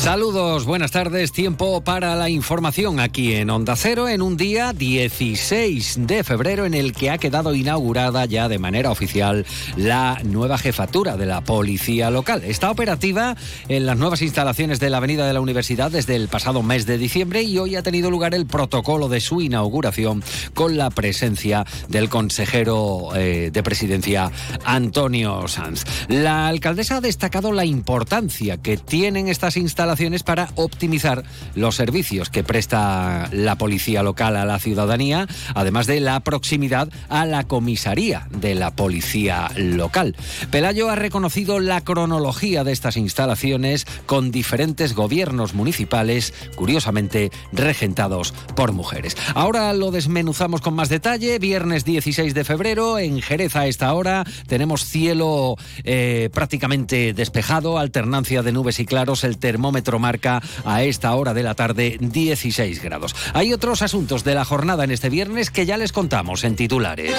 Saludos, 0.00 0.64
buenas 0.64 0.92
tardes. 0.92 1.30
Tiempo 1.30 1.82
para 1.82 2.16
la 2.16 2.30
información 2.30 3.00
aquí 3.00 3.34
en 3.34 3.50
Onda 3.50 3.76
Cero 3.76 4.08
en 4.08 4.22
un 4.22 4.38
día 4.38 4.72
16 4.72 6.06
de 6.06 6.24
febrero 6.24 6.64
en 6.64 6.72
el 6.72 6.94
que 6.94 7.10
ha 7.10 7.18
quedado 7.18 7.54
inaugurada 7.54 8.24
ya 8.24 8.48
de 8.48 8.58
manera 8.58 8.90
oficial 8.90 9.44
la 9.76 10.18
nueva 10.24 10.56
jefatura 10.56 11.18
de 11.18 11.26
la 11.26 11.42
policía 11.42 12.10
local. 12.10 12.42
Está 12.44 12.70
operativa 12.70 13.36
en 13.68 13.84
las 13.84 13.98
nuevas 13.98 14.22
instalaciones 14.22 14.80
de 14.80 14.88
la 14.88 14.96
Avenida 14.96 15.26
de 15.26 15.34
la 15.34 15.42
Universidad 15.42 15.90
desde 15.90 16.16
el 16.16 16.28
pasado 16.28 16.62
mes 16.62 16.86
de 16.86 16.96
diciembre 16.96 17.42
y 17.42 17.58
hoy 17.58 17.76
ha 17.76 17.82
tenido 17.82 18.10
lugar 18.10 18.34
el 18.34 18.46
protocolo 18.46 19.10
de 19.10 19.20
su 19.20 19.42
inauguración 19.42 20.24
con 20.54 20.78
la 20.78 20.88
presencia 20.88 21.66
del 21.88 22.08
consejero 22.08 23.10
eh, 23.16 23.50
de 23.52 23.62
presidencia 23.62 24.32
Antonio 24.64 25.46
Sanz. 25.46 25.84
La 26.08 26.48
alcaldesa 26.48 26.96
ha 26.96 27.00
destacado 27.02 27.52
la 27.52 27.66
importancia 27.66 28.56
que 28.56 28.78
tienen 28.78 29.28
estas 29.28 29.58
instalaciones 29.58 29.89
para 30.24 30.50
optimizar 30.54 31.24
los 31.56 31.74
servicios 31.74 32.30
que 32.30 32.44
presta 32.44 33.28
la 33.32 33.56
policía 33.56 34.02
local 34.04 34.36
a 34.36 34.44
la 34.44 34.60
ciudadanía, 34.60 35.26
además 35.54 35.86
de 35.88 35.98
la 35.98 36.20
proximidad 36.20 36.88
a 37.08 37.26
la 37.26 37.44
comisaría 37.44 38.28
de 38.30 38.54
la 38.54 38.70
policía 38.70 39.50
local. 39.56 40.14
Pelayo 40.52 40.90
ha 40.90 40.94
reconocido 40.94 41.58
la 41.58 41.80
cronología 41.80 42.62
de 42.62 42.70
estas 42.70 42.96
instalaciones 42.96 43.84
con 44.06 44.30
diferentes 44.30 44.94
gobiernos 44.94 45.54
municipales, 45.54 46.34
curiosamente 46.54 47.30
regentados 47.52 48.32
por 48.54 48.72
mujeres. 48.72 49.16
Ahora 49.34 49.72
lo 49.72 49.90
desmenuzamos 49.90 50.60
con 50.60 50.74
más 50.74 50.88
detalle. 50.88 51.38
Viernes 51.40 51.84
16 51.84 52.32
de 52.32 52.44
febrero, 52.44 52.98
en 52.98 53.20
Jerez 53.22 53.56
a 53.56 53.66
esta 53.66 53.92
hora, 53.92 54.24
tenemos 54.46 54.84
cielo 54.84 55.56
eh, 55.82 56.30
prácticamente 56.32 57.12
despejado, 57.12 57.76
alternancia 57.76 58.42
de 58.42 58.52
nubes 58.52 58.78
y 58.78 58.86
claros, 58.86 59.24
el 59.24 59.38
termómetro 59.38 59.79
marca 59.98 60.42
a 60.64 60.82
esta 60.82 61.14
hora 61.14 61.34
de 61.34 61.42
la 61.42 61.54
tarde 61.54 61.98
16 62.00 62.82
grados. 62.82 63.14
Hay 63.34 63.52
otros 63.52 63.82
asuntos 63.82 64.24
de 64.24 64.34
la 64.34 64.44
jornada 64.44 64.84
en 64.84 64.90
este 64.90 65.10
viernes 65.10 65.50
que 65.50 65.66
ya 65.66 65.76
les 65.76 65.92
contamos 65.92 66.44
en 66.44 66.56
titulares. 66.56 67.14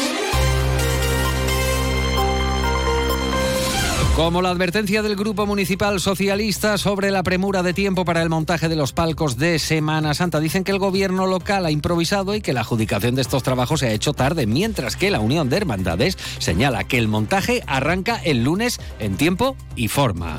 Como 4.15 4.41
la 4.41 4.49
advertencia 4.49 5.01
del 5.01 5.15
Grupo 5.15 5.47
Municipal 5.47 5.99
Socialista 6.01 6.77
sobre 6.77 7.11
la 7.11 7.23
premura 7.23 7.63
de 7.63 7.73
tiempo 7.73 8.03
para 8.03 8.21
el 8.21 8.29
montaje 8.29 8.67
de 8.67 8.75
los 8.75 8.91
palcos 8.91 9.37
de 9.37 9.57
Semana 9.57 10.13
Santa. 10.13 10.41
Dicen 10.41 10.63
que 10.63 10.71
el 10.71 10.79
gobierno 10.79 11.27
local 11.27 11.65
ha 11.65 11.71
improvisado 11.71 12.35
y 12.35 12.41
que 12.41 12.53
la 12.53 12.59
adjudicación 12.59 13.15
de 13.15 13.21
estos 13.21 13.41
trabajos 13.41 13.79
se 13.79 13.87
ha 13.87 13.93
hecho 13.93 14.13
tarde, 14.13 14.45
mientras 14.45 14.97
que 14.97 15.11
la 15.11 15.21
Unión 15.21 15.49
de 15.49 15.57
Hermandades 15.57 16.17
señala 16.39 16.83
que 16.83 16.97
el 16.97 17.07
montaje 17.07 17.63
arranca 17.67 18.17
el 18.17 18.43
lunes 18.43 18.79
en 18.99 19.15
tiempo 19.15 19.55
y 19.75 19.87
forma. 19.87 20.37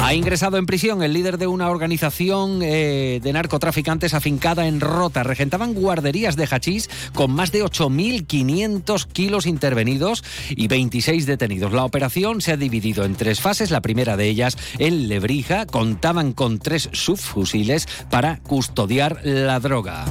Ha 0.00 0.14
ingresado 0.14 0.56
en 0.56 0.66
prisión 0.66 1.02
el 1.02 1.12
líder 1.12 1.38
de 1.38 1.46
una 1.46 1.68
organización 1.68 2.60
eh, 2.62 3.20
de 3.22 3.32
narcotraficantes 3.32 4.14
afincada 4.14 4.66
en 4.66 4.80
Rota. 4.80 5.22
Regentaban 5.22 5.74
guarderías 5.74 6.36
de 6.36 6.46
hachís 6.46 6.88
con 7.14 7.32
más 7.32 7.52
de 7.52 7.64
8.500 7.64 9.06
kilos 9.06 9.44
intervenidos 9.46 10.24
y 10.50 10.68
26 10.68 11.26
detenidos. 11.26 11.72
La 11.72 11.84
operación 11.84 12.40
se 12.40 12.52
ha 12.52 12.56
dividido 12.56 13.04
en 13.04 13.16
tres 13.16 13.40
fases. 13.40 13.70
La 13.70 13.82
primera 13.82 14.16
de 14.16 14.28
ellas 14.28 14.56
en 14.78 15.08
Lebrija. 15.08 15.66
Contaban 15.66 16.32
con 16.32 16.58
tres 16.58 16.88
subfusiles 16.92 17.86
para 18.08 18.38
custodiar 18.38 19.20
la 19.24 19.60
droga. 19.60 20.06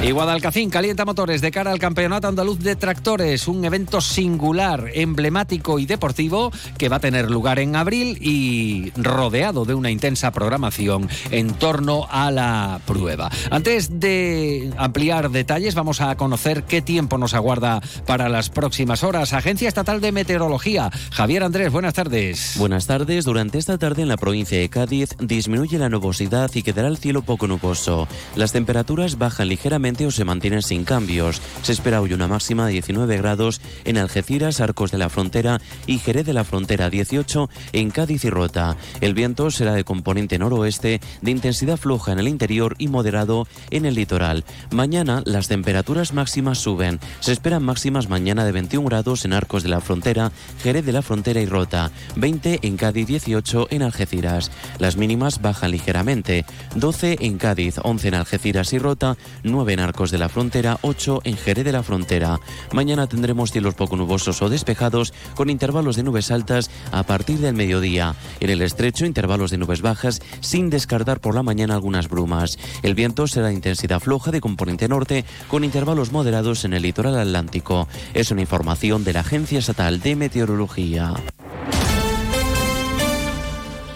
Y 0.00 0.12
Guadalcacín 0.12 0.70
calienta 0.70 1.04
motores 1.04 1.40
de 1.40 1.50
cara 1.50 1.72
al 1.72 1.80
Campeonato 1.80 2.28
Andaluz 2.28 2.60
de 2.60 2.76
Tractores, 2.76 3.48
un 3.48 3.64
evento 3.64 4.00
singular, 4.00 4.92
emblemático 4.94 5.80
y 5.80 5.86
deportivo 5.86 6.52
que 6.78 6.88
va 6.88 6.96
a 6.96 7.00
tener 7.00 7.28
lugar 7.28 7.58
en 7.58 7.74
abril 7.74 8.16
y 8.20 8.92
rodeado 8.96 9.64
de 9.64 9.74
una 9.74 9.90
intensa 9.90 10.30
programación 10.30 11.08
en 11.32 11.52
torno 11.52 12.06
a 12.10 12.30
la 12.30 12.80
prueba. 12.86 13.28
Antes 13.50 13.98
de 13.98 14.72
ampliar 14.78 15.30
detalles, 15.30 15.74
vamos 15.74 16.00
a 16.00 16.14
conocer 16.16 16.62
qué 16.62 16.80
tiempo 16.80 17.18
nos 17.18 17.34
aguarda 17.34 17.80
para 18.06 18.28
las 18.28 18.50
próximas 18.50 19.02
horas. 19.02 19.32
Agencia 19.32 19.66
Estatal 19.66 20.00
de 20.00 20.12
Meteorología. 20.12 20.92
Javier 21.10 21.42
Andrés, 21.42 21.72
buenas 21.72 21.94
tardes. 21.94 22.54
Buenas 22.56 22.86
tardes. 22.86 23.24
Durante 23.24 23.58
esta 23.58 23.78
tarde 23.78 24.02
en 24.02 24.08
la 24.08 24.16
provincia 24.16 24.58
de 24.58 24.68
Cádiz 24.68 25.16
disminuye 25.18 25.76
la 25.76 25.88
nubosidad 25.88 26.52
y 26.54 26.62
quedará 26.62 26.86
el 26.86 26.98
cielo 26.98 27.22
poco 27.22 27.48
nuboso. 27.48 28.06
Las 28.36 28.52
temperaturas 28.52 29.18
bajan 29.18 29.48
ligeramente 29.48 29.87
o 29.88 30.10
se 30.10 30.24
mantienen 30.24 30.60
sin 30.60 30.84
cambios. 30.84 31.40
Se 31.62 31.72
espera 31.72 32.02
hoy 32.02 32.12
una 32.12 32.28
máxima 32.28 32.66
de 32.66 32.72
19 32.72 33.16
grados 33.16 33.62
en 33.86 33.96
Algeciras, 33.96 34.60
Arcos 34.60 34.90
de 34.90 34.98
la 34.98 35.08
Frontera 35.08 35.62
y 35.86 35.98
Jerez 35.98 36.26
de 36.26 36.34
la 36.34 36.44
Frontera, 36.44 36.90
18 36.90 37.48
en 37.72 37.90
Cádiz 37.90 38.24
y 38.26 38.30
Rota. 38.30 38.76
El 39.00 39.14
viento 39.14 39.50
será 39.50 39.72
de 39.72 39.84
componente 39.84 40.38
noroeste, 40.38 41.00
de 41.22 41.30
intensidad 41.30 41.78
floja 41.78 42.12
en 42.12 42.18
el 42.18 42.28
interior 42.28 42.74
y 42.78 42.88
moderado 42.88 43.48
en 43.70 43.86
el 43.86 43.94
litoral. 43.94 44.44
Mañana 44.70 45.22
las 45.24 45.48
temperaturas 45.48 46.12
máximas 46.12 46.58
suben. 46.58 47.00
Se 47.20 47.32
esperan 47.32 47.62
máximas 47.62 48.10
mañana 48.10 48.44
de 48.44 48.52
21 48.52 48.86
grados 48.86 49.24
en 49.24 49.32
Arcos 49.32 49.62
de 49.62 49.70
la 49.70 49.80
Frontera, 49.80 50.32
Jerez 50.62 50.84
de 50.84 50.92
la 50.92 51.02
Frontera 51.02 51.40
y 51.40 51.46
Rota, 51.46 51.90
20 52.16 52.60
en 52.62 52.76
Cádiz, 52.76 53.06
18 53.06 53.68
en 53.70 53.82
Algeciras. 53.82 54.50
Las 54.78 54.98
mínimas 54.98 55.40
bajan 55.40 55.70
ligeramente, 55.70 56.44
12 56.74 57.16
en 57.20 57.38
Cádiz, 57.38 57.76
11 57.82 58.08
en 58.08 58.14
Algeciras 58.14 58.74
y 58.74 58.78
Rota, 58.78 59.16
9 59.44 59.72
en 59.72 59.77
Arcos 59.78 60.10
de 60.10 60.18
la 60.18 60.28
Frontera, 60.28 60.78
8 60.82 61.20
en 61.24 61.36
Jerez 61.36 61.64
de 61.64 61.72
la 61.72 61.82
Frontera. 61.82 62.40
Mañana 62.72 63.06
tendremos 63.06 63.52
cielos 63.52 63.74
poco 63.74 63.96
nubosos 63.96 64.42
o 64.42 64.48
despejados 64.48 65.12
con 65.34 65.50
intervalos 65.50 65.96
de 65.96 66.02
nubes 66.02 66.30
altas 66.30 66.70
a 66.92 67.02
partir 67.02 67.38
del 67.38 67.54
mediodía. 67.54 68.14
En 68.40 68.50
el 68.50 68.62
estrecho, 68.62 69.06
intervalos 69.06 69.50
de 69.50 69.58
nubes 69.58 69.82
bajas 69.82 70.20
sin 70.40 70.70
descartar 70.70 71.20
por 71.20 71.34
la 71.34 71.42
mañana 71.42 71.74
algunas 71.74 72.08
brumas. 72.08 72.58
El 72.82 72.94
viento 72.94 73.26
será 73.26 73.48
de 73.48 73.54
intensidad 73.54 74.00
floja 74.00 74.30
de 74.30 74.40
componente 74.40 74.88
norte 74.88 75.24
con 75.48 75.64
intervalos 75.64 76.12
moderados 76.12 76.64
en 76.64 76.72
el 76.72 76.82
litoral 76.82 77.18
atlántico. 77.18 77.88
Es 78.14 78.30
una 78.30 78.42
información 78.42 79.04
de 79.04 79.12
la 79.12 79.20
Agencia 79.20 79.58
Estatal 79.58 80.00
de 80.00 80.16
Meteorología. 80.16 81.14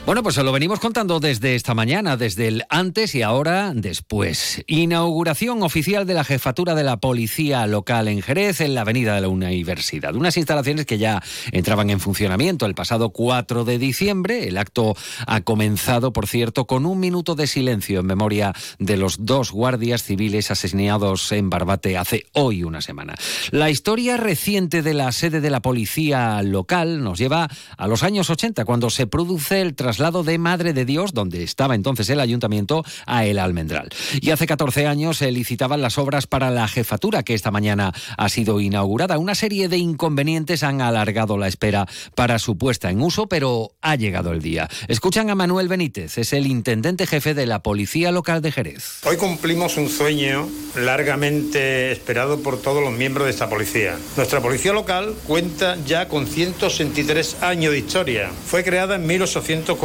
Bueno, 0.04 0.24
pues 0.24 0.34
se 0.34 0.42
lo 0.42 0.50
venimos 0.50 0.80
contando 0.80 1.20
desde 1.20 1.54
esta 1.54 1.74
mañana, 1.74 2.16
desde 2.16 2.48
el 2.48 2.64
antes 2.68 3.14
y 3.14 3.22
ahora 3.22 3.72
después. 3.72 4.64
Inauguración 4.66 5.62
oficial 5.62 6.08
de 6.08 6.14
la 6.14 6.24
jefatura 6.24 6.74
de 6.74 6.82
la 6.82 6.96
policía 6.96 7.64
local 7.68 8.08
en 8.08 8.20
Jerez, 8.20 8.60
en 8.60 8.74
la 8.74 8.80
avenida 8.80 9.14
de 9.14 9.20
la 9.20 9.28
Universidad. 9.28 10.16
Unas 10.16 10.36
instalaciones 10.36 10.86
que 10.86 10.98
ya 10.98 11.22
entraban 11.52 11.88
en 11.88 12.00
funcionamiento 12.00 12.66
el 12.66 12.74
pasado 12.74 13.10
4 13.10 13.64
de 13.64 13.78
diciembre. 13.78 14.48
El 14.48 14.58
acto 14.58 14.96
ha 15.24 15.42
comenzado, 15.42 16.12
por 16.12 16.26
cierto, 16.26 16.66
con 16.66 16.84
un 16.84 16.98
minuto 16.98 17.36
de 17.36 17.46
silencio 17.46 18.00
en 18.00 18.06
memoria 18.06 18.52
de 18.80 18.96
los 18.96 19.24
dos 19.24 19.52
guardias 19.52 20.02
civiles 20.02 20.50
asesinados 20.50 21.30
en 21.30 21.48
Barbate 21.48 21.96
hace 21.96 22.26
hoy 22.32 22.64
una 22.64 22.80
semana. 22.80 23.14
La 23.52 23.70
historia 23.70 24.16
reciente 24.16 24.82
de 24.82 24.94
la 24.94 25.12
sede 25.12 25.40
de 25.40 25.50
la 25.50 25.62
policía 25.62 26.42
local 26.42 27.04
nos 27.04 27.18
lleva 27.18 27.48
a 27.76 27.86
los 27.86 28.02
años 28.02 28.30
80, 28.30 28.64
cuando 28.64 28.90
se 28.90 29.06
produce 29.06 29.60
el 29.60 29.76
traslado 29.92 30.22
de 30.22 30.38
Madre 30.38 30.72
de 30.72 30.86
Dios, 30.86 31.12
donde 31.12 31.42
estaba 31.42 31.74
entonces 31.74 32.08
el 32.08 32.18
ayuntamiento, 32.18 32.82
a 33.04 33.26
El 33.26 33.38
Almendral. 33.38 33.90
Y 34.22 34.30
hace 34.30 34.46
14 34.46 34.86
años 34.86 35.18
se 35.18 35.30
licitaban 35.30 35.82
las 35.82 35.98
obras 35.98 36.26
para 36.26 36.50
la 36.50 36.66
jefatura, 36.66 37.24
que 37.24 37.34
esta 37.34 37.50
mañana 37.50 37.92
ha 38.16 38.28
sido 38.30 38.58
inaugurada. 38.62 39.18
Una 39.18 39.34
serie 39.34 39.68
de 39.68 39.76
inconvenientes 39.76 40.62
han 40.62 40.80
alargado 40.80 41.36
la 41.36 41.46
espera 41.46 41.86
para 42.14 42.38
su 42.38 42.56
puesta 42.56 42.88
en 42.88 43.02
uso, 43.02 43.26
pero 43.26 43.72
ha 43.82 43.94
llegado 43.96 44.32
el 44.32 44.40
día. 44.40 44.66
Escuchan 44.88 45.28
a 45.28 45.34
Manuel 45.34 45.68
Benítez, 45.68 46.16
es 46.16 46.32
el 46.32 46.46
intendente 46.46 47.06
jefe 47.06 47.34
de 47.34 47.44
la 47.44 47.62
Policía 47.62 48.12
Local 48.12 48.40
de 48.40 48.50
Jerez. 48.50 49.00
Hoy 49.04 49.18
cumplimos 49.18 49.76
un 49.76 49.90
sueño 49.90 50.48
largamente 50.74 51.92
esperado 51.92 52.40
por 52.40 52.62
todos 52.62 52.82
los 52.82 52.94
miembros 52.94 53.26
de 53.26 53.32
esta 53.32 53.50
policía. 53.50 53.98
Nuestra 54.16 54.40
policía 54.40 54.72
local 54.72 55.14
cuenta 55.26 55.76
ya 55.84 56.08
con 56.08 56.26
163 56.26 57.42
años 57.42 57.72
de 57.72 57.78
historia. 57.78 58.30
Fue 58.46 58.64
creada 58.64 58.94
en 58.94 59.06
1840 59.06 59.81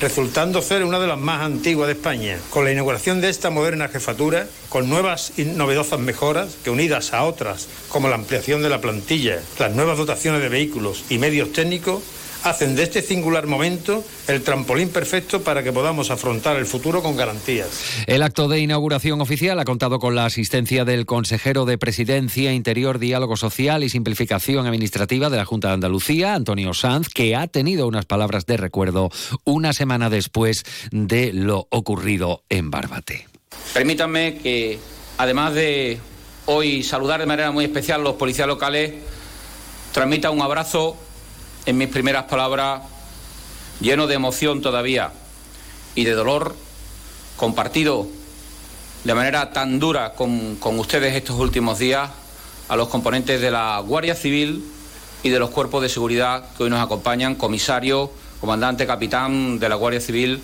resultando 0.00 0.62
ser 0.62 0.82
una 0.82 0.98
de 0.98 1.06
las 1.06 1.18
más 1.18 1.42
antiguas 1.42 1.88
de 1.88 1.92
España. 1.92 2.38
Con 2.48 2.64
la 2.64 2.72
inauguración 2.72 3.20
de 3.20 3.28
esta 3.28 3.50
moderna 3.50 3.88
jefatura, 3.88 4.46
con 4.70 4.88
nuevas 4.88 5.34
y 5.36 5.44
novedosas 5.44 6.00
mejoras 6.00 6.56
que 6.64 6.70
unidas 6.70 7.12
a 7.12 7.24
otras, 7.24 7.68
como 7.90 8.08
la 8.08 8.14
ampliación 8.14 8.62
de 8.62 8.70
la 8.70 8.80
plantilla, 8.80 9.42
las 9.58 9.74
nuevas 9.74 9.98
dotaciones 9.98 10.40
de 10.40 10.48
vehículos 10.48 11.04
y 11.10 11.18
medios 11.18 11.52
técnicos, 11.52 12.02
hacen 12.42 12.76
de 12.76 12.84
este 12.84 13.02
singular 13.02 13.46
momento 13.46 14.04
el 14.28 14.42
trampolín 14.42 14.88
perfecto 14.88 15.42
para 15.42 15.62
que 15.62 15.72
podamos 15.72 16.10
afrontar 16.10 16.56
el 16.56 16.66
futuro 16.66 17.02
con 17.02 17.16
garantías. 17.16 17.68
El 18.06 18.22
acto 18.22 18.48
de 18.48 18.60
inauguración 18.60 19.20
oficial 19.20 19.58
ha 19.58 19.64
contado 19.64 19.98
con 19.98 20.14
la 20.14 20.24
asistencia 20.24 20.84
del 20.84 21.06
consejero 21.06 21.64
de 21.64 21.78
Presidencia, 21.78 22.52
Interior, 22.52 22.98
Diálogo 22.98 23.36
Social 23.36 23.84
y 23.84 23.88
Simplificación 23.88 24.66
Administrativa 24.66 25.30
de 25.30 25.36
la 25.36 25.44
Junta 25.44 25.68
de 25.68 25.74
Andalucía, 25.74 26.34
Antonio 26.34 26.74
Sanz, 26.74 27.08
que 27.08 27.36
ha 27.36 27.46
tenido 27.46 27.86
unas 27.86 28.06
palabras 28.06 28.46
de 28.46 28.56
recuerdo 28.56 29.10
una 29.44 29.72
semana 29.72 30.10
después 30.10 30.64
de 30.90 31.32
lo 31.32 31.66
ocurrido 31.70 32.42
en 32.48 32.70
Barbate. 32.70 33.26
Permítanme 33.74 34.38
que, 34.38 34.78
además 35.18 35.54
de 35.54 35.98
hoy 36.46 36.82
saludar 36.82 37.20
de 37.20 37.26
manera 37.26 37.50
muy 37.50 37.64
especial 37.64 38.00
a 38.00 38.04
los 38.04 38.14
policías 38.14 38.48
locales, 38.48 38.94
transmita 39.92 40.30
un 40.30 40.40
abrazo 40.40 40.96
en 41.66 41.78
mis 41.78 41.88
primeras 41.88 42.24
palabras 42.24 42.82
lleno 43.80 44.06
de 44.06 44.14
emoción 44.14 44.60
todavía 44.62 45.12
y 45.94 46.04
de 46.04 46.12
dolor 46.12 46.54
compartido 47.36 48.06
de 49.04 49.14
manera 49.14 49.50
tan 49.50 49.78
dura 49.78 50.12
con, 50.12 50.56
con, 50.56 50.78
ustedes 50.78 51.14
estos 51.14 51.38
últimos 51.38 51.78
días 51.78 52.10
a 52.68 52.76
los 52.76 52.88
componentes 52.88 53.40
de 53.40 53.50
la 53.50 53.80
Guardia 53.80 54.14
Civil 54.14 54.64
y 55.22 55.30
de 55.30 55.38
los 55.38 55.50
cuerpos 55.50 55.82
de 55.82 55.88
seguridad 55.88 56.44
que 56.56 56.64
hoy 56.64 56.70
nos 56.70 56.80
acompañan, 56.80 57.34
comisario, 57.34 58.10
comandante, 58.40 58.86
capitán 58.86 59.58
de 59.58 59.68
la 59.68 59.74
Guardia 59.74 60.00
Civil. 60.00 60.42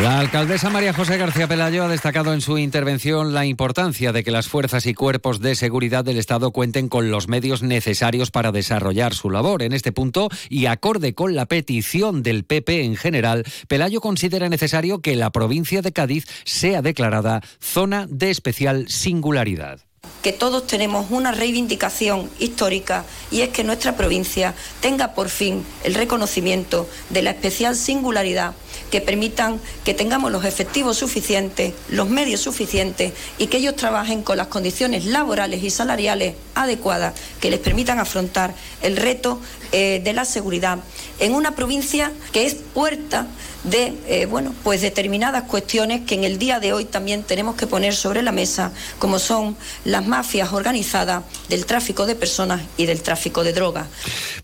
La 0.00 0.20
alcaldesa 0.20 0.70
María 0.70 0.92
José 0.92 1.16
García 1.16 1.48
Pelayo 1.48 1.82
ha 1.82 1.88
destacado 1.88 2.32
en 2.32 2.40
su 2.40 2.56
intervención 2.56 3.34
la 3.34 3.46
importancia 3.46 4.12
de 4.12 4.22
que 4.22 4.30
las 4.30 4.46
fuerzas 4.46 4.86
y 4.86 4.94
cuerpos 4.94 5.40
de 5.40 5.56
seguridad 5.56 6.04
del 6.04 6.18
Estado 6.18 6.52
cuenten 6.52 6.88
con 6.88 7.10
los 7.10 7.26
medios 7.26 7.64
necesarios 7.64 8.30
para 8.30 8.52
desarrollar 8.52 9.12
su 9.12 9.28
labor. 9.28 9.64
En 9.64 9.72
este 9.72 9.90
punto, 9.90 10.28
y 10.48 10.66
acorde 10.66 11.14
con 11.14 11.34
la 11.34 11.46
petición 11.46 12.22
del 12.22 12.44
PP 12.44 12.84
en 12.84 12.94
general, 12.94 13.44
Pelayo 13.66 14.00
considera 14.00 14.48
necesario 14.48 15.00
que 15.00 15.16
la 15.16 15.30
provincia 15.32 15.82
de 15.82 15.90
Cádiz 15.90 16.26
sea 16.44 16.80
declarada 16.80 17.42
zona 17.58 18.06
de 18.08 18.30
especial 18.30 18.88
singularidad 18.88 19.87
que 20.22 20.32
todos 20.32 20.66
tenemos 20.66 21.10
una 21.10 21.32
reivindicación 21.32 22.30
histórica 22.38 23.04
y 23.30 23.40
es 23.40 23.50
que 23.50 23.64
nuestra 23.64 23.96
provincia 23.96 24.54
tenga 24.80 25.14
por 25.14 25.28
fin 25.28 25.64
el 25.84 25.94
reconocimiento 25.94 26.88
de 27.10 27.22
la 27.22 27.30
especial 27.30 27.76
singularidad 27.76 28.54
que 28.90 29.00
permitan 29.00 29.60
que 29.84 29.94
tengamos 29.94 30.32
los 30.32 30.44
efectivos 30.44 30.96
suficientes, 30.96 31.74
los 31.88 32.08
medios 32.08 32.40
suficientes 32.40 33.12
y 33.38 33.46
que 33.46 33.58
ellos 33.58 33.76
trabajen 33.76 34.22
con 34.22 34.36
las 34.36 34.48
condiciones 34.48 35.04
laborales 35.04 35.62
y 35.62 35.70
salariales 35.70 36.34
adecuadas 36.54 37.14
que 37.40 37.50
les 37.50 37.60
permitan 37.60 37.98
afrontar 37.98 38.54
el 38.82 38.96
reto 38.96 39.40
eh, 39.72 40.00
de 40.02 40.12
la 40.12 40.24
seguridad 40.24 40.78
en 41.18 41.34
una 41.34 41.54
provincia 41.54 42.12
que 42.32 42.46
es 42.46 42.54
puerta 42.54 43.26
de 43.64 43.92
eh, 44.06 44.26
bueno 44.26 44.54
pues 44.62 44.80
determinadas 44.80 45.44
cuestiones 45.44 46.02
que 46.06 46.14
en 46.14 46.24
el 46.24 46.38
día 46.38 46.60
de 46.60 46.72
hoy 46.72 46.84
también 46.84 47.22
tenemos 47.22 47.56
que 47.56 47.66
poner 47.66 47.94
sobre 47.94 48.22
la 48.22 48.32
mesa 48.32 48.72
como 48.98 49.18
son 49.18 49.56
las 49.88 50.06
mafias 50.06 50.52
organizadas 50.52 51.24
del 51.48 51.64
tráfico 51.64 52.04
de 52.04 52.14
personas 52.14 52.60
y 52.76 52.86
del 52.86 53.02
tráfico 53.02 53.42
de 53.42 53.54
drogas. 53.54 53.88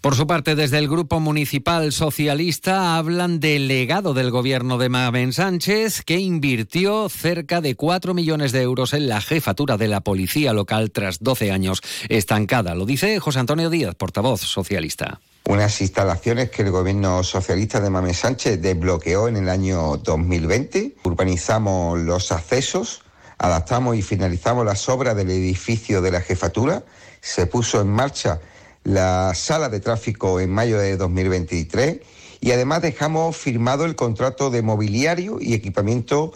Por 0.00 0.17
su 0.17 0.26
parte 0.26 0.55
desde 0.55 0.79
el 0.79 0.88
grupo 0.88 1.20
municipal 1.20 1.93
socialista 1.93 2.96
hablan 2.96 3.41
del 3.41 3.69
legado 3.69 4.14
del 4.14 4.31
gobierno 4.31 4.79
de 4.79 4.88
Mamen 4.88 5.32
Sánchez 5.32 6.02
que 6.02 6.19
invirtió 6.19 7.08
cerca 7.08 7.61
de 7.61 7.76
4 7.76 8.14
millones 8.14 8.52
de 8.52 8.62
euros 8.62 8.94
en 8.94 9.06
la 9.08 9.20
jefatura 9.20 9.76
de 9.76 9.88
la 9.88 10.00
policía 10.00 10.55
local 10.55 10.91
tras 10.91 11.19
12 11.20 11.50
años 11.50 11.82
estancada. 12.08 12.75
Lo 12.75 12.87
dice 12.87 13.20
José 13.20 13.40
Antonio 13.40 13.69
Díaz, 13.69 13.94
portavoz 13.94 14.40
socialista 14.40 15.20
unas 15.47 15.81
instalaciones 15.82 16.50
que 16.50 16.62
el 16.62 16.70
gobierno 16.70 17.23
socialista 17.23 17.79
de 17.79 17.90
Mamen 17.90 18.14
Sánchez 18.14 18.62
desbloqueó 18.62 19.29
en 19.29 19.37
el 19.37 19.50
año 19.50 19.99
2020. 19.99 20.97
Urbanizamos 21.05 22.00
los 22.00 22.32
accesos, 22.32 23.02
adaptamos 23.39 23.97
y 23.97 24.03
finalizamos 24.03 24.65
las 24.65 24.89
obras 24.89 25.17
del 25.17 25.31
edificio 25.31 26.03
de 26.03 26.11
la 26.11 26.21
jefatura. 26.21 26.85
Se 27.21 27.47
puso 27.47 27.81
en 27.81 27.89
marcha 27.89 28.41
la 28.85 29.33
sala 29.35 29.69
de 29.69 29.81
tráfico 29.81 30.41
en 30.41 30.51
mayo 30.51 30.79
de 30.79 30.97
2023 30.97 32.01
y 32.41 32.53
además 32.53 32.83
dejamos 32.83 33.37
firmado 33.37 33.87
el 33.87 33.97
contrato 33.97 34.51
de 34.51 34.63
mobiliario 34.63 35.39
y 35.41 35.55
equipamiento 35.55 36.33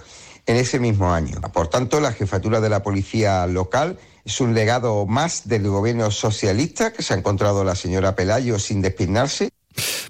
en 0.46 0.56
ese 0.56 0.80
mismo 0.80 1.12
año. 1.12 1.40
Por 1.52 1.68
tanto, 1.68 2.00
la 2.00 2.12
jefatura 2.12 2.60
de 2.60 2.70
la 2.70 2.82
policía 2.82 3.46
local 3.46 3.98
es 4.24 4.40
un 4.40 4.54
legado 4.54 5.04
más 5.06 5.46
del 5.46 5.68
gobierno 5.68 6.10
socialista 6.10 6.92
que 6.92 7.02
se 7.02 7.12
ha 7.12 7.18
encontrado 7.18 7.64
la 7.64 7.74
señora 7.74 8.14
Pelayo 8.16 8.58
sin 8.58 8.80
despeinarse. 8.80 9.50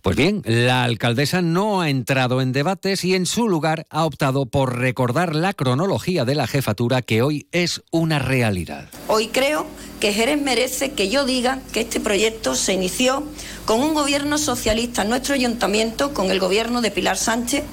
Pues 0.02 0.16
bien, 0.16 0.42
la 0.44 0.84
alcaldesa 0.84 1.42
no 1.42 1.80
ha 1.80 1.90
entrado 1.90 2.40
en 2.40 2.52
debates 2.52 3.04
y 3.04 3.14
en 3.14 3.26
su 3.26 3.48
lugar 3.48 3.86
ha 3.90 4.04
optado 4.04 4.46
por 4.46 4.78
recordar 4.78 5.34
la 5.34 5.52
cronología 5.52 6.24
de 6.24 6.34
la 6.34 6.46
jefatura 6.46 7.02
que 7.02 7.22
hoy 7.22 7.48
es 7.52 7.82
una 7.90 8.18
realidad. 8.18 8.88
Hoy 9.08 9.28
creo 9.28 9.66
que 10.00 10.12
Jerez 10.12 10.40
merece 10.40 10.92
que 10.92 11.08
yo 11.08 11.24
diga 11.24 11.60
que 11.72 11.80
este 11.80 11.98
proyecto 11.98 12.54
se 12.54 12.72
inició 12.72 13.24
con 13.66 13.80
un 13.80 13.94
gobierno 13.94 14.38
socialista 14.38 15.02
en 15.02 15.08
nuestro 15.08 15.34
ayuntamiento, 15.34 16.14
con 16.14 16.30
el 16.30 16.38
gobierno 16.38 16.80
de 16.80 16.90
Pilar 16.90 17.16
Sánchez, 17.16 17.64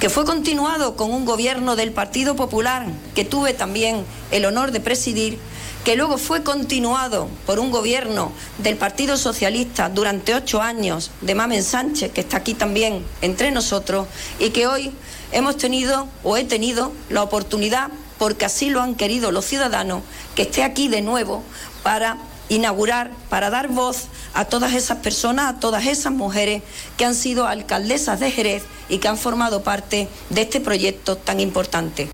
que 0.00 0.08
fue 0.08 0.24
continuado 0.24 0.96
con 0.96 1.12
un 1.12 1.24
gobierno 1.24 1.76
del 1.76 1.92
Partido 1.92 2.34
Popular 2.34 2.86
que 3.14 3.24
tuve 3.24 3.52
también 3.52 4.04
el 4.30 4.46
honor 4.46 4.72
de 4.72 4.80
presidir 4.80 5.38
que 5.86 5.94
luego 5.94 6.18
fue 6.18 6.42
continuado 6.42 7.28
por 7.46 7.60
un 7.60 7.70
gobierno 7.70 8.32
del 8.58 8.76
Partido 8.76 9.16
Socialista 9.16 9.88
durante 9.88 10.34
ocho 10.34 10.60
años 10.60 11.12
de 11.20 11.36
Mamen 11.36 11.62
Sánchez, 11.62 12.10
que 12.10 12.22
está 12.22 12.38
aquí 12.38 12.54
también 12.54 13.06
entre 13.22 13.52
nosotros, 13.52 14.08
y 14.40 14.50
que 14.50 14.66
hoy 14.66 14.90
hemos 15.30 15.56
tenido 15.56 16.08
o 16.24 16.36
he 16.36 16.42
tenido 16.42 16.90
la 17.08 17.22
oportunidad, 17.22 17.92
porque 18.18 18.46
así 18.46 18.68
lo 18.68 18.82
han 18.82 18.96
querido 18.96 19.30
los 19.30 19.44
ciudadanos, 19.44 20.02
que 20.34 20.42
esté 20.42 20.64
aquí 20.64 20.88
de 20.88 21.02
nuevo 21.02 21.44
para 21.84 22.16
inaugurar, 22.48 23.12
para 23.28 23.48
dar 23.50 23.68
voz 23.68 24.06
a 24.34 24.44
todas 24.44 24.74
esas 24.74 24.98
personas, 24.98 25.54
a 25.54 25.60
todas 25.60 25.86
esas 25.86 26.12
mujeres 26.12 26.64
que 26.96 27.04
han 27.04 27.14
sido 27.14 27.46
alcaldesas 27.46 28.18
de 28.18 28.32
Jerez 28.32 28.64
y 28.88 28.98
que 28.98 29.06
han 29.06 29.18
formado 29.18 29.62
parte 29.62 30.08
de 30.30 30.42
este 30.42 30.60
proyecto 30.60 31.16
tan 31.16 31.38
importante. 31.38 32.10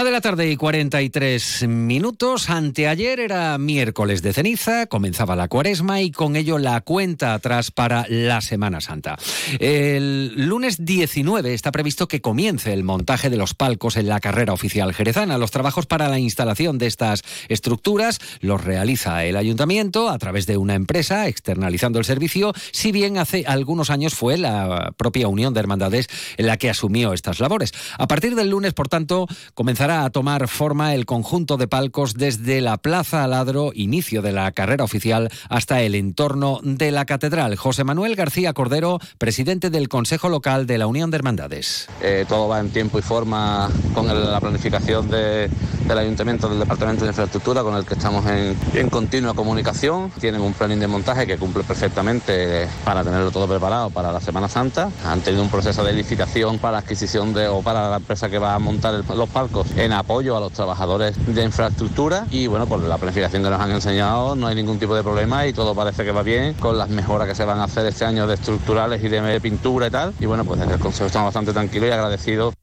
Una 0.00 0.06
de 0.06 0.12
la 0.12 0.22
tarde 0.22 0.50
y 0.50 0.56
43 0.56 1.68
minutos. 1.68 2.48
Anteayer 2.48 3.20
era 3.20 3.58
miércoles 3.58 4.22
de 4.22 4.32
ceniza, 4.32 4.86
comenzaba 4.86 5.36
la 5.36 5.48
cuaresma 5.48 6.00
y 6.00 6.10
con 6.10 6.36
ello 6.36 6.56
la 6.56 6.80
cuenta 6.80 7.34
atrás 7.34 7.70
para 7.70 8.06
la 8.08 8.40
Semana 8.40 8.80
Santa. 8.80 9.18
El 9.58 10.48
lunes 10.48 10.86
19 10.86 11.52
está 11.52 11.70
previsto 11.70 12.08
que 12.08 12.22
comience 12.22 12.72
el 12.72 12.82
montaje 12.82 13.28
de 13.28 13.36
los 13.36 13.52
palcos 13.52 13.98
en 13.98 14.08
la 14.08 14.20
carrera 14.20 14.54
oficial 14.54 14.94
jerezana. 14.94 15.36
Los 15.36 15.50
trabajos 15.50 15.84
para 15.84 16.08
la 16.08 16.18
instalación 16.18 16.78
de 16.78 16.86
estas 16.86 17.22
estructuras 17.50 18.20
los 18.40 18.64
realiza 18.64 19.26
el 19.26 19.36
ayuntamiento 19.36 20.08
a 20.08 20.16
través 20.16 20.46
de 20.46 20.56
una 20.56 20.76
empresa 20.76 21.28
externalizando 21.28 21.98
el 21.98 22.06
servicio, 22.06 22.54
si 22.72 22.90
bien 22.90 23.18
hace 23.18 23.44
algunos 23.46 23.90
años 23.90 24.14
fue 24.14 24.38
la 24.38 24.94
propia 24.96 25.28
Unión 25.28 25.52
de 25.52 25.60
Hermandades 25.60 26.08
la 26.38 26.56
que 26.56 26.70
asumió 26.70 27.12
estas 27.12 27.38
labores. 27.38 27.74
A 27.98 28.08
partir 28.08 28.34
del 28.34 28.48
lunes, 28.48 28.72
por 28.72 28.88
tanto, 28.88 29.26
comenzará 29.52 29.89
comenzará 29.90 30.04
a 30.04 30.10
tomar 30.10 30.46
forma 30.46 30.94
el 30.94 31.04
conjunto 31.04 31.56
de 31.56 31.66
palcos 31.66 32.14
desde 32.14 32.60
la 32.60 32.76
Plaza 32.76 33.24
Aladro, 33.24 33.72
inicio 33.74 34.22
de 34.22 34.30
la 34.30 34.52
carrera 34.52 34.84
oficial, 34.84 35.30
hasta 35.48 35.82
el 35.82 35.96
entorno 35.96 36.60
de 36.62 36.92
la 36.92 37.06
Catedral. 37.06 37.56
José 37.56 37.82
Manuel 37.82 38.14
García 38.14 38.52
Cordero, 38.52 39.00
presidente 39.18 39.68
del 39.68 39.88
Consejo 39.88 40.28
Local 40.28 40.66
de 40.68 40.78
la 40.78 40.86
Unión 40.86 41.10
de 41.10 41.16
Hermandades. 41.16 41.88
Eh, 42.02 42.24
todo 42.28 42.46
va 42.46 42.60
en 42.60 42.70
tiempo 42.70 43.00
y 43.00 43.02
forma 43.02 43.68
con 43.92 44.06
la 44.06 44.38
planificación 44.38 45.10
del 45.10 45.50
Ayuntamiento, 45.88 46.48
del 46.48 46.60
Departamento 46.60 47.04
de 47.04 47.10
Infraestructura, 47.10 47.62
con 47.62 47.74
el 47.74 47.84
que 47.84 47.94
estamos 47.94 48.24
en, 48.26 48.90
continua 48.90 49.34
comunicación. 49.34 50.12
Tienen 50.20 50.40
un 50.40 50.52
planning 50.52 50.78
de 50.78 50.86
montaje 50.86 51.26
que 51.26 51.36
cumple 51.36 51.64
perfectamente 51.64 52.68
para 52.84 53.02
tenerlo 53.02 53.32
todo 53.32 53.48
preparado 53.48 53.90
para 53.90 54.12
la 54.12 54.20
Semana 54.20 54.48
Santa. 54.48 54.88
Han 55.04 55.20
tenido 55.22 55.42
un 55.42 55.50
proceso 55.50 55.82
de 55.82 55.92
licitación 55.92 56.58
para 56.58 56.78
adquisición 56.78 57.34
de, 57.34 57.48
o 57.48 57.62
para 57.62 57.90
la 57.90 57.96
empresa 57.96 58.28
que 58.30 58.38
va 58.38 58.54
a 58.54 58.58
montar 58.60 59.02
los 59.16 59.28
palcos 59.30 59.66
en 59.84 59.92
apoyo 59.92 60.36
a 60.36 60.40
los 60.40 60.52
trabajadores 60.52 61.14
de 61.26 61.42
infraestructura 61.42 62.26
y 62.30 62.46
bueno, 62.46 62.66
por 62.66 62.82
la 62.82 62.98
planificación 62.98 63.42
que 63.42 63.48
nos 63.48 63.60
han 63.60 63.70
enseñado 63.70 64.36
no 64.36 64.46
hay 64.46 64.54
ningún 64.54 64.78
tipo 64.78 64.94
de 64.94 65.02
problema 65.02 65.46
y 65.46 65.54
todo 65.54 65.74
parece 65.74 66.04
que 66.04 66.12
va 66.12 66.22
bien 66.22 66.52
con 66.54 66.76
las 66.76 66.90
mejoras 66.90 67.26
que 67.26 67.34
se 67.34 67.46
van 67.46 67.60
a 67.60 67.64
hacer 67.64 67.86
este 67.86 68.04
año 68.04 68.26
de 68.26 68.34
estructurales 68.34 69.02
y 69.02 69.08
de 69.08 69.40
pintura 69.40 69.86
y 69.86 69.90
tal. 69.90 70.12
Y 70.20 70.26
bueno, 70.26 70.44
pues 70.44 70.60
desde 70.60 70.74
el 70.74 70.80
Consejo 70.80 71.06
estamos 71.06 71.28
bastante 71.28 71.52
tranquilos 71.52 71.88
y 71.88 71.92
agradecidos 71.92 72.54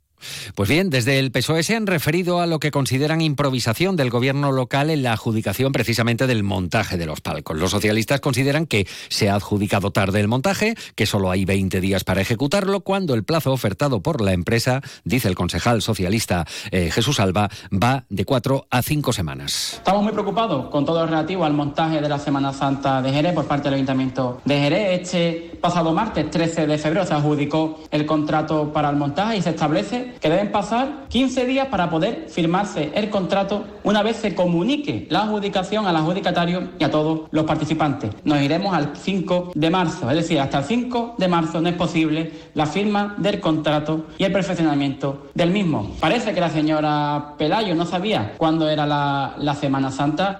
Pues 0.55 0.69
bien, 0.69 0.89
desde 0.89 1.19
el 1.19 1.31
PSOE 1.31 1.63
se 1.63 1.75
han 1.75 1.87
referido 1.87 2.39
a 2.39 2.47
lo 2.47 2.59
que 2.59 2.71
consideran 2.71 3.21
improvisación 3.21 3.95
del 3.95 4.09
gobierno 4.09 4.51
local 4.51 4.89
en 4.89 5.03
la 5.03 5.13
adjudicación 5.13 5.71
precisamente 5.71 6.27
del 6.27 6.43
montaje 6.43 6.97
de 6.97 7.05
los 7.05 7.21
palcos. 7.21 7.57
Los 7.57 7.71
socialistas 7.71 8.21
consideran 8.21 8.65
que 8.65 8.87
se 9.09 9.29
ha 9.29 9.35
adjudicado 9.35 9.91
tarde 9.91 10.19
el 10.19 10.27
montaje, 10.27 10.75
que 10.95 11.05
solo 11.05 11.31
hay 11.31 11.45
20 11.45 11.81
días 11.81 12.03
para 12.03 12.21
ejecutarlo, 12.21 12.81
cuando 12.81 13.13
el 13.13 13.23
plazo 13.23 13.51
ofertado 13.51 14.01
por 14.01 14.21
la 14.21 14.33
empresa, 14.33 14.81
dice 15.03 15.27
el 15.27 15.35
concejal 15.35 15.81
socialista 15.81 16.45
eh, 16.71 16.89
Jesús 16.91 17.19
Alba, 17.19 17.49
va 17.71 18.05
de 18.09 18.25
cuatro 18.25 18.67
a 18.69 18.81
cinco 18.81 19.13
semanas. 19.13 19.75
Estamos 19.75 20.03
muy 20.03 20.13
preocupados 20.13 20.69
con 20.69 20.85
todo 20.85 21.01
lo 21.01 21.07
relativo 21.07 21.45
al 21.45 21.53
montaje 21.53 22.01
de 22.01 22.09
la 22.09 22.19
Semana 22.19 22.53
Santa 22.53 23.01
de 23.01 23.11
Jerez 23.11 23.33
por 23.33 23.45
parte 23.45 23.65
del 23.65 23.75
Ayuntamiento 23.75 24.41
de 24.45 24.59
Jerez. 24.59 25.01
Este 25.01 25.57
pasado 25.61 25.93
martes 25.93 26.29
13 26.29 26.67
de 26.67 26.77
febrero 26.77 27.05
se 27.05 27.13
adjudicó 27.13 27.79
el 27.91 28.05
contrato 28.05 28.71
para 28.73 28.89
el 28.89 28.95
montaje 28.95 29.37
y 29.37 29.41
se 29.41 29.51
establece 29.51 30.06
que 30.19 30.29
deben 30.29 30.51
pasar 30.51 31.05
15 31.09 31.45
días 31.45 31.67
para 31.67 31.89
poder 31.89 32.27
firmarse 32.29 32.91
el 32.93 33.09
contrato 33.09 33.65
una 33.83 34.03
vez 34.03 34.17
se 34.17 34.35
comunique 34.35 35.07
la 35.09 35.23
adjudicación 35.23 35.85
al 35.87 35.95
adjudicatario 35.95 36.69
y 36.79 36.83
a 36.83 36.91
todos 36.91 37.21
los 37.31 37.45
participantes. 37.45 38.11
Nos 38.23 38.41
iremos 38.41 38.73
al 38.73 38.95
5 38.95 39.51
de 39.55 39.69
marzo, 39.69 40.09
es 40.09 40.17
decir, 40.17 40.39
hasta 40.39 40.59
el 40.59 40.65
5 40.65 41.15
de 41.17 41.27
marzo 41.27 41.61
no 41.61 41.69
es 41.69 41.75
posible 41.75 42.31
la 42.53 42.65
firma 42.65 43.15
del 43.17 43.39
contrato 43.39 44.07
y 44.17 44.23
el 44.23 44.31
perfeccionamiento 44.31 45.27
del 45.33 45.51
mismo. 45.51 45.91
Parece 45.99 46.33
que 46.33 46.39
la 46.39 46.49
señora 46.49 47.33
Pelayo 47.37 47.75
no 47.75 47.85
sabía 47.85 48.33
cuándo 48.37 48.69
era 48.69 48.85
la, 48.85 49.35
la 49.37 49.55
Semana 49.55 49.91
Santa. 49.91 50.39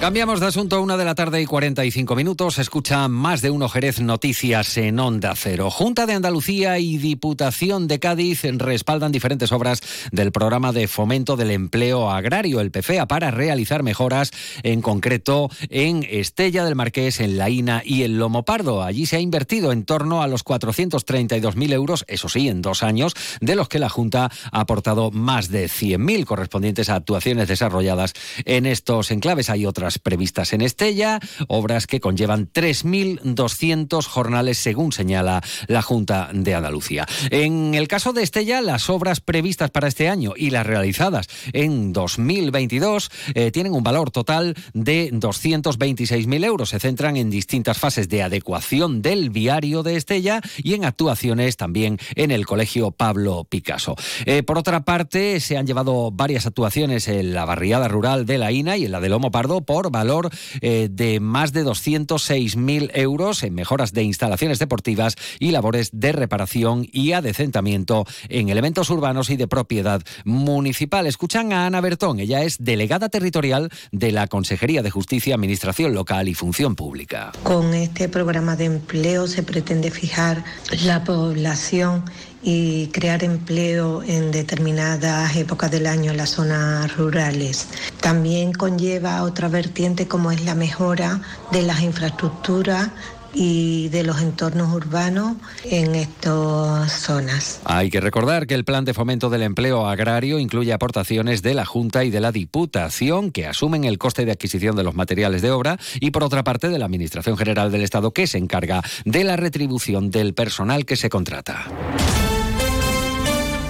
Cambiamos 0.00 0.38
de 0.38 0.46
asunto, 0.46 0.80
una 0.80 0.96
de 0.96 1.04
la 1.04 1.16
tarde 1.16 1.42
y 1.42 1.44
45 1.44 2.14
minutos. 2.14 2.60
Escucha 2.60 3.08
más 3.08 3.42
de 3.42 3.50
uno 3.50 3.68
Jerez 3.68 3.98
Noticias 3.98 4.76
en 4.76 5.00
Onda 5.00 5.34
Cero. 5.34 5.70
Junta 5.70 6.06
de 6.06 6.12
Andalucía 6.12 6.78
y 6.78 6.98
Diputación 6.98 7.88
de 7.88 7.98
Cádiz 7.98 8.42
respaldan 8.44 9.10
diferentes 9.10 9.50
obras 9.50 9.80
del 10.12 10.30
programa 10.30 10.72
de 10.72 10.86
fomento 10.86 11.36
del 11.36 11.50
empleo 11.50 12.12
agrario, 12.12 12.60
el 12.60 12.70
PFEA, 12.70 13.08
para 13.08 13.32
realizar 13.32 13.82
mejoras, 13.82 14.30
en 14.62 14.82
concreto 14.82 15.50
en 15.68 16.06
Estella 16.08 16.64
del 16.64 16.76
Marqués, 16.76 17.18
en 17.18 17.36
La 17.36 17.50
Ina 17.50 17.82
y 17.84 18.04
en 18.04 18.18
Lomo 18.18 18.44
Pardo. 18.44 18.84
Allí 18.84 19.04
se 19.04 19.16
ha 19.16 19.20
invertido 19.20 19.72
en 19.72 19.84
torno 19.84 20.22
a 20.22 20.28
los 20.28 20.44
432.000 20.44 21.72
euros, 21.72 22.04
eso 22.06 22.28
sí, 22.28 22.48
en 22.48 22.62
dos 22.62 22.84
años, 22.84 23.14
de 23.40 23.56
los 23.56 23.68
que 23.68 23.80
la 23.80 23.88
Junta 23.88 24.30
ha 24.52 24.60
aportado 24.60 25.10
más 25.10 25.48
de 25.48 25.66
100.000 25.66 26.24
correspondientes 26.24 26.88
a 26.88 26.94
actuaciones 26.94 27.48
desarrolladas 27.48 28.12
en 28.44 28.64
estos 28.64 29.10
enclaves. 29.10 29.50
Hay 29.50 29.66
otras 29.66 29.87
previstas 29.96 30.52
en 30.52 30.60
Estella, 30.60 31.20
obras 31.46 31.86
que 31.86 32.00
conllevan 32.00 32.52
3.200 32.52 34.04
jornales, 34.04 34.58
según 34.58 34.92
señala 34.92 35.42
la 35.68 35.80
Junta 35.80 36.28
de 36.34 36.54
Andalucía. 36.54 37.06
En 37.30 37.74
el 37.74 37.88
caso 37.88 38.12
de 38.12 38.22
Estella, 38.22 38.60
las 38.60 38.90
obras 38.90 39.20
previstas 39.20 39.70
para 39.70 39.88
este 39.88 40.10
año 40.10 40.34
y 40.36 40.50
las 40.50 40.66
realizadas 40.66 41.28
en 41.52 41.92
2022 41.92 43.10
eh, 43.34 43.50
tienen 43.50 43.72
un 43.72 43.82
valor 43.82 44.10
total 44.10 44.54
de 44.74 45.10
226.000 45.12 46.44
euros. 46.44 46.70
Se 46.70 46.80
centran 46.80 47.16
en 47.16 47.30
distintas 47.30 47.78
fases 47.78 48.08
de 48.08 48.22
adecuación 48.22 49.02
del 49.02 49.30
viario 49.30 49.82
de 49.82 49.96
Estella 49.96 50.40
y 50.58 50.74
en 50.74 50.84
actuaciones 50.84 51.56
también 51.56 51.98
en 52.14 52.30
el 52.30 52.46
Colegio 52.46 52.90
Pablo 52.90 53.46
Picasso. 53.48 53.96
Eh, 54.26 54.42
por 54.42 54.58
otra 54.58 54.84
parte, 54.84 55.40
se 55.40 55.56
han 55.56 55.66
llevado 55.66 56.10
varias 56.10 56.46
actuaciones 56.46 57.08
en 57.08 57.34
la 57.34 57.44
barriada 57.44 57.88
rural 57.88 58.26
de 58.26 58.38
la 58.38 58.52
INA 58.52 58.76
y 58.76 58.84
en 58.84 58.92
la 58.92 59.00
de 59.00 59.08
Lomo 59.08 59.30
Pardo 59.30 59.60
valor 59.90 60.30
eh, 60.60 60.88
de 60.90 61.20
más 61.20 61.52
de 61.52 61.64
206.000 61.64 62.90
euros 62.94 63.42
en 63.42 63.54
mejoras 63.54 63.92
de 63.92 64.02
instalaciones 64.02 64.58
deportivas 64.58 65.16
y 65.38 65.50
labores 65.50 65.90
de 65.92 66.12
reparación 66.12 66.86
y 66.92 67.12
adecentamiento 67.12 68.04
en 68.28 68.48
elementos 68.48 68.90
urbanos 68.90 69.30
y 69.30 69.36
de 69.36 69.48
propiedad 69.48 70.02
municipal. 70.24 71.06
Escuchan 71.06 71.52
a 71.52 71.66
Ana 71.66 71.80
Bertón, 71.80 72.20
ella 72.20 72.42
es 72.42 72.56
delegada 72.58 73.08
territorial 73.08 73.70
de 73.92 74.12
la 74.12 74.26
Consejería 74.26 74.82
de 74.82 74.90
Justicia, 74.90 75.34
Administración 75.34 75.94
Local 75.94 76.28
y 76.28 76.34
Función 76.34 76.74
Pública. 76.76 77.32
Con 77.42 77.74
este 77.74 78.08
programa 78.08 78.56
de 78.56 78.66
empleo 78.66 79.26
se 79.26 79.42
pretende 79.42 79.90
fijar 79.90 80.44
la 80.84 81.04
población 81.04 82.04
y 82.42 82.88
crear 82.88 83.24
empleo 83.24 84.02
en 84.02 84.30
determinadas 84.30 85.36
épocas 85.36 85.70
del 85.70 85.86
año 85.86 86.10
en 86.10 86.16
las 86.16 86.30
zonas 86.30 86.96
rurales. 86.96 87.68
También 88.00 88.52
conlleva 88.52 89.22
otra 89.22 89.48
vertiente 89.48 90.06
como 90.06 90.30
es 90.30 90.44
la 90.44 90.54
mejora 90.54 91.20
de 91.52 91.62
las 91.62 91.80
infraestructuras 91.80 92.90
y 93.34 93.88
de 93.88 94.02
los 94.02 94.20
entornos 94.20 94.74
urbanos 94.74 95.36
en 95.64 95.94
estas 95.94 96.92
zonas. 96.92 97.60
Hay 97.64 97.90
que 97.90 98.00
recordar 98.00 98.46
que 98.46 98.54
el 98.54 98.64
Plan 98.64 98.84
de 98.84 98.94
Fomento 98.94 99.30
del 99.30 99.42
Empleo 99.42 99.86
Agrario 99.86 100.38
incluye 100.38 100.72
aportaciones 100.72 101.42
de 101.42 101.54
la 101.54 101.64
Junta 101.64 102.04
y 102.04 102.10
de 102.10 102.20
la 102.20 102.32
Diputación 102.32 103.30
que 103.30 103.46
asumen 103.46 103.84
el 103.84 103.98
coste 103.98 104.24
de 104.24 104.32
adquisición 104.32 104.76
de 104.76 104.84
los 104.84 104.94
materiales 104.94 105.42
de 105.42 105.50
obra 105.50 105.78
y 106.00 106.10
por 106.10 106.24
otra 106.24 106.44
parte 106.44 106.68
de 106.68 106.78
la 106.78 106.86
Administración 106.86 107.36
General 107.36 107.70
del 107.70 107.82
Estado 107.82 108.12
que 108.12 108.26
se 108.26 108.38
encarga 108.38 108.82
de 109.04 109.24
la 109.24 109.36
retribución 109.36 110.10
del 110.10 110.34
personal 110.34 110.84
que 110.84 110.96
se 110.96 111.08
contrata. 111.08 111.66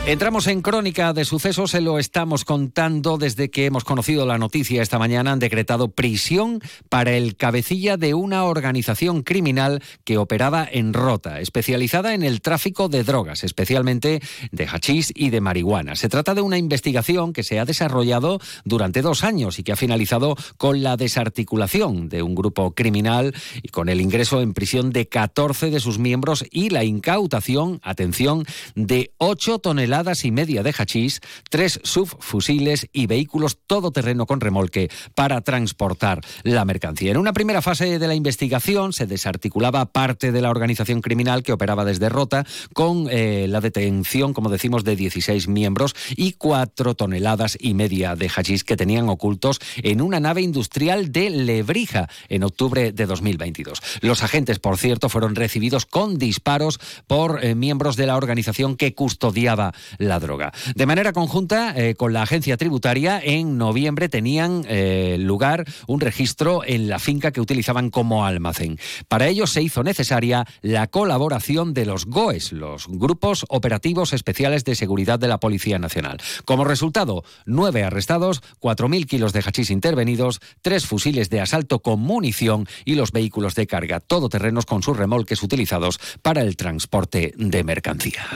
Entramos 0.09 0.47
en 0.47 0.63
crónica 0.63 1.13
de 1.13 1.27
sucesos, 1.27 1.73
se 1.73 1.83
lo 1.83 1.99
estamos 1.99 2.47
contando 2.47 3.19
desde 3.19 3.51
que 3.51 3.67
hemos 3.67 3.85
conocido 3.85 4.25
la 4.25 4.39
noticia 4.39 4.81
esta 4.81 4.99
mañana. 4.99 5.33
Han 5.33 5.39
decretado 5.39 5.91
prisión 5.91 6.63
para 6.89 7.13
el 7.13 7.37
cabecilla 7.37 7.99
de 7.99 8.15
una 8.15 8.45
organización 8.45 9.23
criminal 9.23 9.83
que 10.05 10.17
operaba 10.17 10.67
en 10.73 10.95
Rota, 10.95 11.41
especializada 11.41 12.15
en 12.15 12.23
el 12.23 12.41
tráfico 12.41 12.89
de 12.89 13.05
drogas, 13.05 13.45
especialmente 13.45 14.23
de 14.51 14.67
hachís 14.67 15.13
y 15.15 15.29
de 15.29 15.43
marihuana. 15.43 15.95
Se 15.95 16.09
trata 16.09 16.35
de 16.35 16.41
una 16.41 16.57
investigación 16.57 17.35
que 17.35 17.43
se 17.43 17.61
ha 17.61 17.67
desarrollado 17.67 18.41
durante 18.65 19.03
dos 19.03 19.25
años 19.25 19.59
y 19.59 19.63
que 19.63 19.73
ha 19.73 19.77
finalizado 19.77 20.37
con 20.57 20.83
la 20.83 20.97
desarticulación 20.97 22.09
de 22.09 22.23
un 22.23 22.35
grupo 22.35 22.75
criminal 22.75 23.35
y 23.63 23.69
con 23.69 23.91
el 23.91 24.01
ingreso 24.01 24.41
en 24.41 24.55
prisión 24.55 24.91
de 24.91 25.07
14 25.07 25.69
de 25.69 25.81
sus 25.81 25.99
miembros 25.99 26.47
y 26.51 26.71
la 26.71 26.83
incautación, 26.83 27.79
atención, 27.83 28.47
de 28.75 29.13
8 29.19 29.59
toneladas 29.59 29.98
y 29.99 30.31
media 30.31 30.63
de 30.63 30.73
hachís, 30.73 31.21
tres 31.51 31.81
subfusiles 31.83 32.87
y 32.93 33.07
vehículos 33.09 33.59
todoterreno 33.67 34.27
con 34.27 34.41
remolque 34.41 34.91
para 35.17 35.41
transportar 35.41 36.21
la 36.45 36.65
mercancía. 36.65 37.11
En 37.11 37.17
una 37.17 37.33
primera 37.33 37.63
fase 37.63 37.99
de 37.99 38.07
la 38.07 38.15
investigación 38.15 38.93
se 38.93 39.07
desarticulaba 39.07 39.87
parte 39.87 40.31
de 40.31 40.41
la 40.41 40.51
organización 40.51 41.01
criminal 41.01 41.43
que 41.43 41.53
operaba 41.53 41.85
desde 41.85 42.09
Rota 42.09 42.47
con 42.75 43.09
eh, 43.11 43.47
la 43.49 43.61
detención, 43.61 44.35
como 44.35 44.51
decimos, 44.51 44.85
de 44.85 44.95
16 44.95 45.49
miembros 45.49 45.97
y 46.17 46.35
cuatro 46.35 46.95
toneladas 46.95 47.59
y 47.61 47.75
media 47.75 48.15
de 48.15 48.29
hachís 48.29 48.63
que 48.63 48.77
tenían 48.77 49.09
ocultos 49.09 49.59
en 49.83 50.01
una 50.01 50.21
nave 50.21 50.43
industrial 50.43 51.11
de 51.11 51.31
Lebrija 51.31 52.09
en 52.29 52.45
octubre 52.45 52.93
de 52.93 53.07
2022. 53.07 53.81
Los 54.01 54.23
agentes, 54.23 54.61
por 54.61 54.79
cierto, 54.79 55.09
fueron 55.09 55.35
recibidos 55.35 55.87
con 55.87 56.19
disparos 56.19 56.79
por 57.09 57.45
eh, 57.45 57.57
miembros 57.57 57.97
de 57.97 58.07
la 58.07 58.17
organización 58.17 58.77
que 58.77 58.95
custodiaba 58.95 59.73
la 59.99 60.21
droga. 60.21 60.53
De 60.75 60.87
manera 60.87 61.13
conjunta, 61.13 61.73
eh, 61.77 61.95
con 61.95 62.13
la 62.13 62.23
agencia 62.23 62.57
tributaria, 62.57 63.21
en 63.23 63.59
noviembre 63.59 64.09
tenían 64.09 64.65
eh, 64.69 65.17
lugar 65.19 65.65
un 65.87 66.01
registro 66.01 66.63
en 66.65 66.89
la 66.89 66.99
finca 66.99 67.33
que 67.33 67.41
utilizaban 67.41 67.91
como 67.91 68.25
almacén. 68.25 68.79
Para 69.09 69.29
ello 69.29 69.47
se 69.47 69.63
hizo 69.63 69.83
necesaria 69.83 70.47
la 70.63 70.87
colaboración 70.87 71.75
de 71.75 71.87
los 71.87 72.07
GOES, 72.07 72.53
los 72.53 72.87
Grupos 72.89 73.45
Operativos 73.49 74.13
Especiales 74.13 74.65
de 74.65 74.75
Seguridad 74.75 75.19
de 75.19 75.29
la 75.29 75.41
Policía 75.41 75.79
Nacional. 75.79 76.19
Como 76.45 76.65
resultado, 76.65 77.25
nueve 77.47 77.85
arrestados, 77.85 78.43
4.000 78.61 79.07
kilos 79.07 79.33
de 79.33 79.41
hachís 79.41 79.71
intervenidos, 79.71 80.41
tres 80.63 80.87
fusiles 80.87 81.31
de 81.31 81.41
asalto 81.41 81.81
con 81.81 82.01
munición 82.01 82.67
y 82.85 82.95
los 82.95 83.13
vehículos 83.13 83.55
de 83.55 83.67
carga 83.67 84.01
todoterrenos 84.01 84.67
con 84.67 84.83
sus 84.83 84.97
remolques 84.97 85.43
utilizados 85.43 86.01
para 86.23 86.43
el 86.43 86.57
transporte 86.57 87.33
de 87.37 87.65
mercancía. 87.65 88.27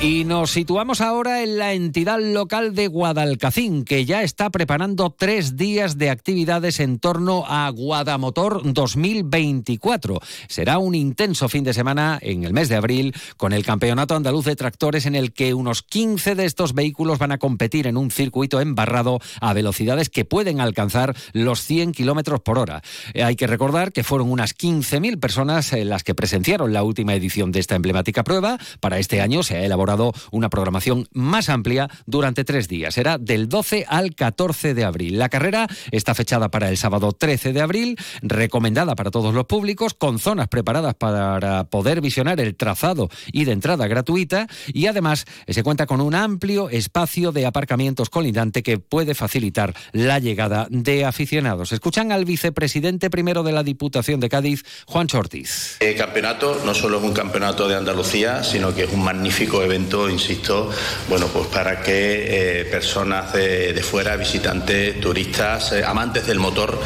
Y 0.00 0.24
nos 0.24 0.50
situamos 0.50 1.00
ahora 1.00 1.42
en 1.42 1.56
la 1.56 1.72
entidad 1.72 2.20
local 2.20 2.74
de 2.74 2.88
Guadalcacín, 2.88 3.84
que 3.84 4.04
ya 4.04 4.22
está 4.22 4.50
preparando 4.50 5.08
tres 5.08 5.56
días 5.56 5.96
de 5.96 6.10
actividades 6.10 6.78
en 6.80 6.98
torno 6.98 7.44
a 7.46 7.70
Guadamotor 7.70 8.60
2024. 8.64 10.20
Será 10.46 10.76
un 10.76 10.94
intenso 10.94 11.48
fin 11.48 11.64
de 11.64 11.72
semana 11.72 12.18
en 12.20 12.44
el 12.44 12.52
mes 12.52 12.68
de 12.68 12.76
abril 12.76 13.14
con 13.38 13.54
el 13.54 13.64
Campeonato 13.64 14.14
Andaluz 14.14 14.44
de 14.44 14.56
Tractores 14.56 15.06
en 15.06 15.14
el 15.14 15.32
que 15.32 15.54
unos 15.54 15.82
15 15.82 16.34
de 16.34 16.44
estos 16.44 16.74
vehículos 16.74 17.18
van 17.18 17.32
a 17.32 17.38
competir 17.38 17.86
en 17.86 17.96
un 17.96 18.10
circuito 18.10 18.60
embarrado 18.60 19.20
a 19.40 19.54
velocidades 19.54 20.10
que 20.10 20.26
pueden 20.26 20.60
alcanzar 20.60 21.16
los 21.32 21.62
100 21.62 21.92
kilómetros 21.92 22.40
por 22.40 22.58
hora. 22.58 22.82
Eh, 23.14 23.24
hay 23.24 23.36
que 23.36 23.46
recordar 23.46 23.90
que 23.90 24.04
fueron 24.04 24.30
unas 24.30 24.54
15.000 24.54 25.18
personas 25.18 25.72
eh, 25.72 25.86
las 25.86 26.04
que 26.04 26.14
presenciaron 26.14 26.74
la 26.74 26.82
última 26.82 27.14
edición 27.14 27.52
de 27.52 27.60
esta 27.60 27.76
emblemática 27.76 28.22
prueba. 28.22 28.58
Para 28.80 28.98
este 28.98 29.22
año 29.22 29.42
se 29.42 29.56
ha 29.56 29.64
elaborado 29.64 29.83
elaborado 29.84 30.12
una 30.30 30.48
programación 30.48 31.08
más 31.12 31.48
amplia 31.48 31.88
durante 32.06 32.44
tres 32.44 32.68
días. 32.68 32.94
Será 32.94 33.18
del 33.18 33.48
12 33.48 33.84
al 33.88 34.14
14 34.14 34.74
de 34.74 34.84
abril. 34.84 35.18
La 35.18 35.28
carrera 35.28 35.66
está 35.90 36.14
fechada 36.14 36.50
para 36.50 36.70
el 36.70 36.76
sábado 36.76 37.12
13 37.12 37.52
de 37.52 37.60
abril, 37.60 37.98
recomendada 38.22 38.94
para 38.94 39.10
todos 39.10 39.34
los 39.34 39.44
públicos, 39.44 39.94
con 39.94 40.18
zonas 40.18 40.48
preparadas 40.48 40.94
para 40.94 41.64
poder 41.64 42.00
visionar 42.00 42.40
el 42.40 42.56
trazado 42.56 43.10
y 43.32 43.44
de 43.44 43.52
entrada 43.52 43.86
gratuita 43.86 44.46
y 44.72 44.86
además 44.86 45.24
se 45.46 45.62
cuenta 45.62 45.86
con 45.86 46.00
un 46.00 46.14
amplio 46.14 46.70
espacio 46.70 47.32
de 47.32 47.46
aparcamientos 47.46 48.08
colindante 48.08 48.62
que 48.62 48.78
puede 48.78 49.14
facilitar 49.14 49.74
la 49.92 50.18
llegada 50.18 50.66
de 50.70 51.04
aficionados. 51.04 51.72
Escuchan 51.72 52.10
al 52.12 52.24
vicepresidente 52.24 53.10
primero 53.10 53.42
de 53.42 53.52
la 53.52 53.62
Diputación 53.62 54.20
de 54.20 54.28
Cádiz, 54.28 54.64
Juan 54.86 55.06
Chortiz. 55.06 55.76
El 55.80 55.96
campeonato 55.96 56.62
no 56.64 56.74
solo 56.74 56.98
es 56.98 57.04
un 57.04 57.12
campeonato 57.12 57.68
de 57.68 57.76
Andalucía, 57.76 58.42
sino 58.42 58.74
que 58.74 58.84
es 58.84 58.92
un 58.92 59.02
magnífico 59.02 59.34
evento, 59.62 59.73
insisto, 60.10 60.70
bueno, 61.08 61.26
pues 61.28 61.46
para 61.48 61.82
que 61.82 62.60
eh, 62.60 62.64
personas 62.66 63.32
de, 63.32 63.82
fuera, 63.82 64.16
visitantes, 64.16 65.00
turistas, 65.00 65.72
eh, 65.72 65.84
amantes 65.84 66.26
del 66.26 66.38
motor, 66.38 66.78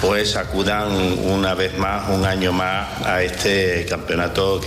pues 0.00 0.36
acudan 0.36 0.92
una 1.24 1.54
vez 1.54 1.76
más, 1.78 2.08
un 2.10 2.24
año 2.24 2.52
más 2.52 3.02
a 3.02 3.22
este 3.22 3.86
campeonato. 3.88 4.60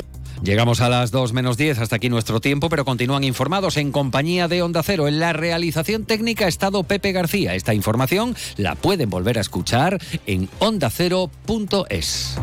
Llegamos 0.44 0.82
a 0.82 0.90
las 0.90 1.12
2 1.12 1.34
menos 1.34 1.58
10, 1.58 1.80
hasta 1.80 1.96
aquí 1.96 2.10
nuestro 2.10 2.40
tiempo, 2.40 2.70
pero 2.70 2.86
continúan 2.86 3.24
informados 3.24 3.78
en 3.78 3.92
compañía 3.92 4.48
de 4.48 4.62
Onda 4.62 4.84
Cero. 4.84 5.08
En 5.08 5.20
la 5.20 5.34
realización 5.34 6.06
técnica 6.06 6.46
ha 6.46 6.48
estado 6.48 6.84
Pepe 6.84 7.12
García. 7.12 7.56
Esta 7.56 7.74
información 7.74 8.36
la 8.56 8.76
pueden 8.76 9.10
volver 9.10 9.40
a 9.40 9.42
escuchar 9.42 10.00
en 10.26 10.48
ondacero.es. 10.60 12.38